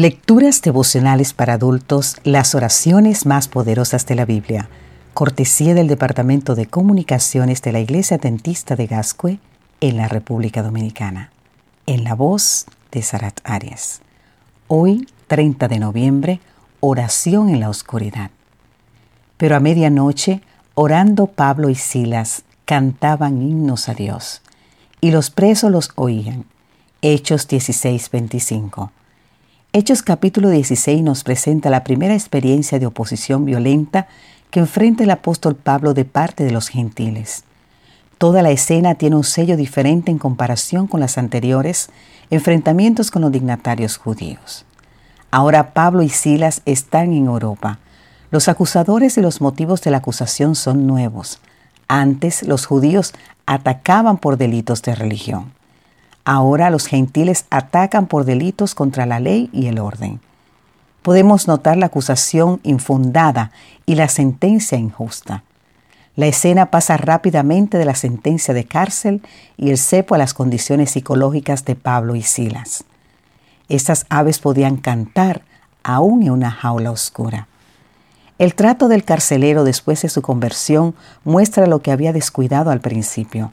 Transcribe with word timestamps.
Lecturas 0.00 0.62
devocionales 0.62 1.32
para 1.32 1.54
adultos, 1.54 2.18
las 2.22 2.54
oraciones 2.54 3.26
más 3.26 3.48
poderosas 3.48 4.06
de 4.06 4.14
la 4.14 4.26
Biblia. 4.26 4.68
Cortesía 5.12 5.74
del 5.74 5.88
Departamento 5.88 6.54
de 6.54 6.66
Comunicaciones 6.66 7.62
de 7.62 7.72
la 7.72 7.80
Iglesia 7.80 8.16
Dentista 8.16 8.76
de 8.76 8.86
Gascue 8.86 9.40
en 9.80 9.96
la 9.96 10.06
República 10.06 10.62
Dominicana. 10.62 11.32
En 11.86 12.04
la 12.04 12.14
voz 12.14 12.66
de 12.92 13.02
Sarat 13.02 13.40
Arias. 13.42 14.00
Hoy, 14.68 15.08
30 15.26 15.66
de 15.66 15.80
noviembre, 15.80 16.40
oración 16.78 17.48
en 17.48 17.58
la 17.58 17.68
oscuridad. 17.68 18.30
Pero 19.36 19.56
a 19.56 19.58
medianoche, 19.58 20.42
orando 20.74 21.26
Pablo 21.26 21.70
y 21.70 21.74
Silas, 21.74 22.44
cantaban 22.66 23.42
himnos 23.42 23.88
a 23.88 23.94
Dios, 23.94 24.42
y 25.00 25.10
los 25.10 25.30
presos 25.30 25.72
los 25.72 25.90
oían. 25.96 26.44
Hechos 27.02 27.48
16, 27.48 28.12
25. 28.12 28.92
Hechos 29.78 30.02
capítulo 30.02 30.50
16 30.50 31.04
nos 31.04 31.22
presenta 31.22 31.70
la 31.70 31.84
primera 31.84 32.12
experiencia 32.12 32.80
de 32.80 32.86
oposición 32.86 33.44
violenta 33.44 34.08
que 34.50 34.58
enfrenta 34.58 35.04
el 35.04 35.10
apóstol 35.12 35.54
Pablo 35.54 35.94
de 35.94 36.04
parte 36.04 36.42
de 36.42 36.50
los 36.50 36.66
gentiles. 36.66 37.44
Toda 38.18 38.42
la 38.42 38.50
escena 38.50 38.96
tiene 38.96 39.14
un 39.14 39.22
sello 39.22 39.56
diferente 39.56 40.10
en 40.10 40.18
comparación 40.18 40.88
con 40.88 40.98
las 40.98 41.16
anteriores 41.16 41.90
enfrentamientos 42.28 43.12
con 43.12 43.22
los 43.22 43.30
dignatarios 43.30 43.98
judíos. 43.98 44.64
Ahora 45.30 45.72
Pablo 45.74 46.02
y 46.02 46.08
Silas 46.08 46.60
están 46.64 47.12
en 47.12 47.26
Europa. 47.26 47.78
Los 48.32 48.48
acusadores 48.48 49.16
y 49.16 49.20
los 49.20 49.40
motivos 49.40 49.80
de 49.82 49.92
la 49.92 49.98
acusación 49.98 50.56
son 50.56 50.88
nuevos. 50.88 51.38
Antes 51.86 52.42
los 52.42 52.66
judíos 52.66 53.12
atacaban 53.46 54.18
por 54.18 54.38
delitos 54.38 54.82
de 54.82 54.96
religión. 54.96 55.52
Ahora 56.24 56.70
los 56.70 56.86
gentiles 56.86 57.46
atacan 57.50 58.06
por 58.06 58.24
delitos 58.24 58.74
contra 58.74 59.06
la 59.06 59.20
ley 59.20 59.48
y 59.52 59.66
el 59.66 59.78
orden. 59.78 60.20
Podemos 61.02 61.48
notar 61.48 61.76
la 61.76 61.86
acusación 61.86 62.60
infundada 62.64 63.50
y 63.86 63.94
la 63.94 64.08
sentencia 64.08 64.76
injusta. 64.76 65.44
La 66.16 66.26
escena 66.26 66.70
pasa 66.70 66.96
rápidamente 66.96 67.78
de 67.78 67.84
la 67.84 67.94
sentencia 67.94 68.52
de 68.52 68.64
cárcel 68.64 69.22
y 69.56 69.70
el 69.70 69.78
cepo 69.78 70.16
a 70.16 70.18
las 70.18 70.34
condiciones 70.34 70.90
psicológicas 70.90 71.64
de 71.64 71.76
Pablo 71.76 72.16
y 72.16 72.22
Silas. 72.22 72.84
Estas 73.68 74.04
aves 74.08 74.40
podían 74.40 74.78
cantar 74.78 75.42
aún 75.84 76.22
en 76.22 76.30
una 76.32 76.50
jaula 76.50 76.90
oscura. 76.90 77.46
El 78.38 78.54
trato 78.54 78.88
del 78.88 79.04
carcelero 79.04 79.64
después 79.64 80.02
de 80.02 80.08
su 80.08 80.22
conversión 80.22 80.94
muestra 81.24 81.66
lo 81.66 81.82
que 81.82 81.92
había 81.92 82.12
descuidado 82.12 82.70
al 82.70 82.80
principio. 82.80 83.52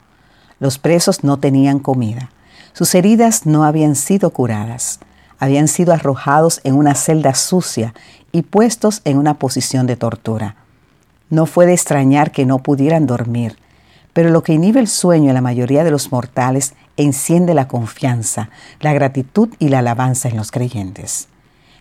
Los 0.59 0.77
presos 0.77 1.23
no 1.23 1.37
tenían 1.37 1.79
comida. 1.79 2.29
Sus 2.75 2.93
heridas 2.93 3.45
no 3.45 3.63
habían 3.63 3.95
sido 3.95 4.31
curadas, 4.31 4.99
habían 5.39 5.69
sido 5.69 5.93
arrojados 5.93 6.59
en 6.65 6.75
una 6.75 6.93
celda 6.93 7.33
sucia 7.33 7.93
y 8.33 8.41
puestos 8.41 8.99
en 9.05 9.17
una 9.17 9.35
posición 9.35 9.87
de 9.87 9.95
tortura. 9.95 10.57
No 11.29 11.45
fue 11.45 11.67
de 11.67 11.71
extrañar 11.71 12.33
que 12.33 12.45
no 12.45 12.59
pudieran 12.59 13.07
dormir, 13.07 13.57
pero 14.11 14.29
lo 14.29 14.43
que 14.43 14.51
inhibe 14.51 14.81
el 14.81 14.89
sueño 14.89 15.29
en 15.29 15.35
la 15.35 15.41
mayoría 15.41 15.85
de 15.85 15.91
los 15.91 16.11
mortales 16.11 16.73
enciende 16.97 17.53
la 17.53 17.69
confianza, 17.69 18.49
la 18.81 18.91
gratitud 18.91 19.47
y 19.57 19.69
la 19.69 19.79
alabanza 19.79 20.27
en 20.27 20.35
los 20.35 20.51
creyentes. 20.51 21.29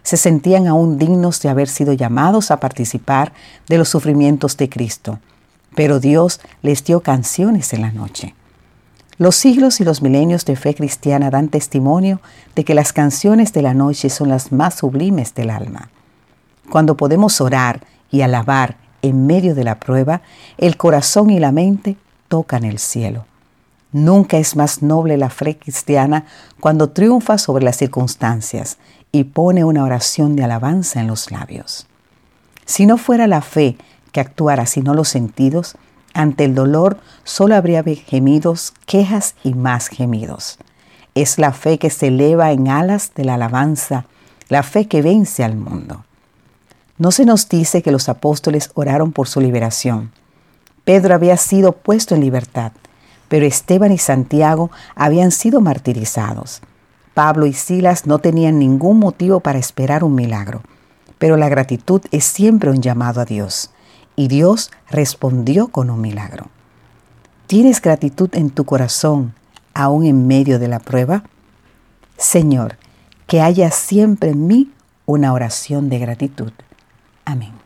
Se 0.05 0.17
sentían 0.17 0.69
aún 0.69 0.97
dignos 0.97 1.43
de 1.43 1.49
haber 1.49 1.69
sido 1.69 1.93
llamados 1.93 2.53
a 2.53 2.61
participar 2.61 3.33
de 3.67 3.79
los 3.79 3.89
sufrimientos 3.89 4.57
de 4.57 4.69
Cristo, 4.69 5.19
pero 5.75 5.99
Dios 5.99 6.41
les 6.63 6.85
dio 6.85 7.01
canciones 7.01 7.73
en 7.73 7.81
la 7.81 7.91
noche. 7.91 8.37
Los 9.17 9.37
siglos 9.37 9.81
y 9.81 9.85
los 9.85 10.03
milenios 10.03 10.45
de 10.45 10.57
fe 10.57 10.75
cristiana 10.75 11.31
dan 11.31 11.49
testimonio 11.49 12.21
de 12.57 12.65
que 12.65 12.75
las 12.75 12.93
canciones 12.93 13.53
de 13.53 13.63
la 13.63 13.75
noche 13.75 14.11
son 14.11 14.29
las 14.29 14.51
más 14.51 14.75
sublimes 14.75 15.35
del 15.35 15.51
alma. 15.51 15.91
Cuando 16.71 16.97
podemos 16.97 17.41
orar 17.41 17.83
y 18.11 18.23
alabar 18.23 18.77
en 19.03 19.27
medio 19.27 19.55
de 19.55 19.65
la 19.65 19.79
prueba, 19.79 20.23
el 20.59 20.77
corazón 20.77 21.31
y 21.31 21.39
la 21.39 21.53
mente 21.53 21.97
tocan 22.29 22.65
el 22.65 22.79
cielo. 22.79 23.27
Nunca 23.93 24.39
es 24.39 24.57
más 24.57 24.83
noble 24.83 25.17
la 25.17 25.31
fe 25.31 25.57
cristiana 25.57 26.25
cuando 26.59 26.91
triunfa 26.91 27.39
sobre 27.39 27.65
las 27.65 27.77
circunstancias 27.77 28.79
y 29.13 29.23
pone 29.25 29.63
una 29.63 29.85
oración 29.85 30.35
de 30.35 30.43
alabanza 30.43 31.01
en 31.01 31.07
los 31.07 31.31
labios. 31.31 31.87
Si 32.65 32.87
no 32.87 32.99
fuera 32.99 33.29
la 33.29 33.43
fe 33.43 33.77
que 34.11 34.19
actuara 34.19 34.67
sino 34.67 34.95
los 34.95 35.09
sentidos, 35.09 35.77
ante 36.15 36.45
el 36.45 36.55
dolor 36.55 36.99
solo 37.25 37.57
habría 37.57 37.83
gemidos, 37.83 38.73
quejas 38.87 39.35
y 39.43 39.55
más 39.55 39.89
gemidos. 39.89 40.59
Es 41.15 41.39
la 41.39 41.53
fe 41.53 41.79
que 41.79 41.91
se 41.91 42.07
eleva 42.07 42.53
en 42.53 42.69
alas 42.69 43.13
de 43.15 43.25
la 43.25 43.35
alabanza, 43.35 44.07
la 44.49 44.63
fe 44.63 44.87
que 44.87 45.03
vence 45.03 45.45
al 45.45 45.57
mundo. 45.57 46.05
No 46.99 47.11
se 47.11 47.25
nos 47.25 47.49
dice 47.49 47.83
que 47.83 47.91
los 47.91 48.09
apóstoles 48.09 48.71
oraron 48.75 49.13
por 49.13 49.27
su 49.27 49.41
liberación. 49.41 50.13
Pedro 50.85 51.15
había 51.15 51.37
sido 51.37 51.73
puesto 51.73 52.15
en 52.15 52.21
libertad, 52.21 52.73
pero 53.29 53.45
Esteban 53.45 53.91
y 53.91 53.99
Santiago 53.99 54.71
habían 54.95 55.33
sido 55.33 55.61
martirizados. 55.61 56.63
Pablo 57.15 57.47
y 57.47 57.53
Silas 57.53 58.07
no 58.07 58.21
tenían 58.21 58.59
ningún 58.59 59.01
motivo 59.01 59.41
para 59.41 59.59
esperar 59.59 60.05
un 60.05 60.15
milagro, 60.15 60.63
pero 61.19 61.37
la 61.37 61.49
gratitud 61.49 62.03
es 62.13 62.25
siempre 62.25 62.71
un 62.71 62.81
llamado 62.81 63.21
a 63.21 63.25
Dios 63.25 63.74
y 64.17 64.29
Dios 64.29 64.71
respondió 64.91 65.69
con 65.69 65.91
un 65.91 66.01
milagro. 66.01 66.49
¿Tienes 67.47 67.81
gratitud 67.81 68.31
en 68.35 68.51
tu 68.51 68.65
corazón 68.65 69.35
aún 69.75 70.05
en 70.05 70.27
medio 70.27 70.59
de 70.59 70.69
la 70.69 70.79
prueba? 70.79 71.25
Señor, 72.17 72.77
que 73.27 73.41
haya 73.41 73.71
siempre 73.71 74.31
en 74.31 74.47
mí 74.47 74.73
una 75.07 75.33
oración 75.33 75.89
de 75.89 75.99
gratitud. 75.99 76.53
Amén. 77.25 77.64